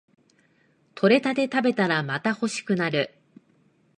[0.95, 3.13] 採れたて食べたらまた欲しくなる